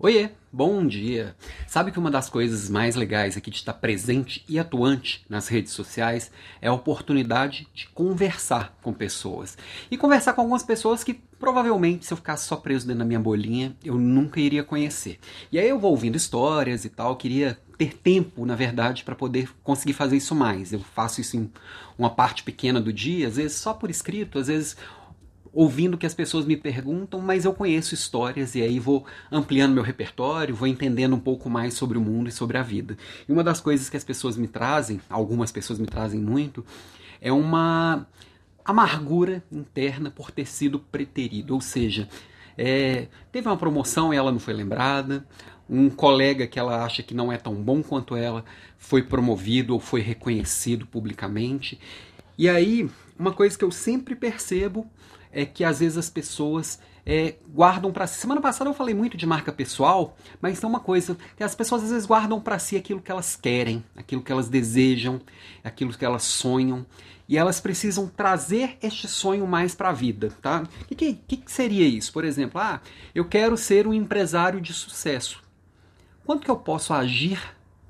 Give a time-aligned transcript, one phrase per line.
[0.00, 1.34] Oiê, bom dia!
[1.66, 5.72] Sabe que uma das coisas mais legais aqui de estar presente e atuante nas redes
[5.72, 6.30] sociais
[6.62, 9.58] é a oportunidade de conversar com pessoas.
[9.90, 13.18] E conversar com algumas pessoas que provavelmente, se eu ficasse só preso dentro da minha
[13.18, 15.18] bolinha, eu nunca iria conhecer.
[15.50, 19.50] E aí eu vou ouvindo histórias e tal, queria ter tempo, na verdade, para poder
[19.64, 20.72] conseguir fazer isso mais.
[20.72, 21.50] Eu faço isso em
[21.98, 24.76] uma parte pequena do dia, às vezes só por escrito, às vezes
[25.52, 29.74] ouvindo o que as pessoas me perguntam, mas eu conheço histórias e aí vou ampliando
[29.74, 32.96] meu repertório, vou entendendo um pouco mais sobre o mundo e sobre a vida.
[33.28, 36.64] E uma das coisas que as pessoas me trazem, algumas pessoas me trazem muito,
[37.20, 38.06] é uma
[38.64, 42.08] amargura interna por ter sido preterido, ou seja,
[42.56, 45.26] é, teve uma promoção e ela não foi lembrada,
[45.68, 48.44] um colega que ela acha que não é tão bom quanto ela
[48.76, 51.78] foi promovido ou foi reconhecido publicamente.
[52.36, 54.86] E aí, uma coisa que eu sempre percebo
[55.32, 58.20] é que às vezes as pessoas é, guardam para si.
[58.20, 61.82] Semana passada eu falei muito de marca pessoal, mas tem uma coisa que as pessoas
[61.84, 65.20] às vezes guardam para si aquilo que elas querem, aquilo que elas desejam,
[65.64, 66.84] aquilo que elas sonham,
[67.26, 70.62] e elas precisam trazer este sonho mais para a vida, tá?
[70.90, 72.12] O que, que, que seria isso?
[72.12, 72.80] Por exemplo, ah,
[73.14, 75.42] eu quero ser um empresário de sucesso.
[76.24, 77.40] Quanto que eu posso agir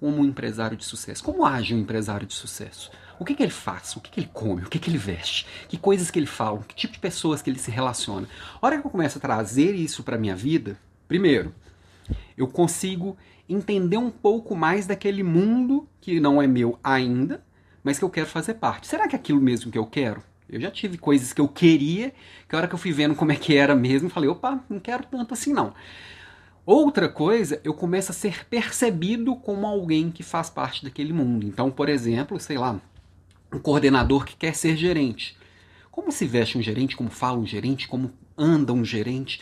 [0.00, 1.22] como um empresário de sucesso?
[1.22, 2.90] Como age um empresário de sucesso?
[3.18, 3.94] O que, que ele faz?
[3.96, 4.62] O que, que ele come?
[4.62, 5.46] O que, que ele veste?
[5.68, 6.60] Que coisas que ele fala?
[6.66, 8.28] Que tipo de pessoas que ele se relaciona?
[8.60, 11.54] A hora que eu começo a trazer isso para minha vida, primeiro,
[12.36, 13.16] eu consigo
[13.48, 17.44] entender um pouco mais daquele mundo que não é meu ainda,
[17.82, 18.86] mas que eu quero fazer parte.
[18.86, 20.22] Será que é aquilo mesmo que eu quero?
[20.48, 22.12] Eu já tive coisas que eu queria,
[22.48, 24.78] que a hora que eu fui vendo como é que era mesmo, falei, opa, não
[24.78, 25.72] quero tanto assim não.
[26.64, 31.46] Outra coisa, eu começo a ser percebido como alguém que faz parte daquele mundo.
[31.46, 32.80] Então, por exemplo, sei lá,
[33.52, 35.36] um coordenador que quer ser gerente.
[35.90, 39.40] Como se veste um gerente, como fala um gerente, como anda um gerente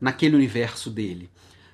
[0.00, 1.30] naquele universo dele.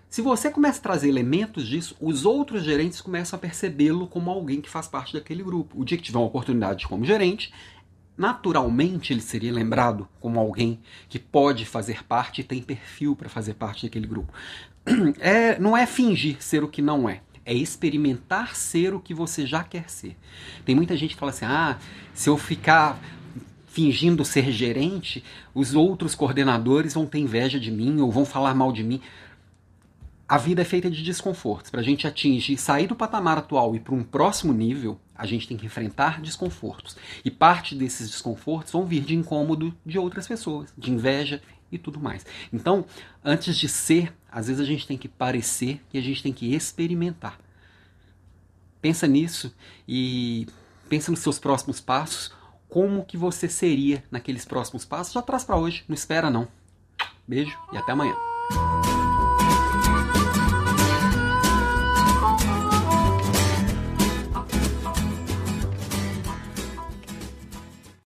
[0.09, 4.61] Se você começa a trazer elementos disso, os outros gerentes começam a percebê-lo como alguém
[4.61, 5.81] que faz parte daquele grupo.
[5.81, 7.53] O dia que tiver uma oportunidade como gerente,
[8.17, 13.55] naturalmente ele seria lembrado como alguém que pode fazer parte e tem perfil para fazer
[13.55, 14.33] parte daquele grupo.
[15.21, 19.47] É, não é fingir ser o que não é é experimentar ser o que você
[19.47, 20.17] já quer ser.
[20.65, 21.79] Tem muita gente que fala assim: ah,
[22.15, 23.01] se eu ficar
[23.67, 28.73] fingindo ser gerente, os outros coordenadores vão ter inveja de mim ou vão falar mal
[28.73, 29.01] de mim.
[30.29, 31.71] A vida é feita de desconfortos.
[31.71, 35.49] Para a gente atingir, sair do patamar atual e para um próximo nível, a gente
[35.49, 36.97] tem que enfrentar desconfortos.
[37.25, 41.43] E parte desses desconfortos vão vir de incômodo de outras pessoas, de inveja
[41.73, 42.25] e tudo mais.
[42.53, 42.85] Então,
[43.25, 46.55] antes de ser, às vezes a gente tem que parecer e a gente tem que
[46.55, 47.41] experimentar.
[48.81, 49.55] Pensa nisso
[49.89, 50.47] e
[50.89, 52.33] pensa nos seus próximos passos,
[52.69, 55.13] como que você seria naqueles próximos passos.
[55.13, 56.47] Já traz para hoje, não espera não.
[57.27, 58.15] Beijo e até amanhã.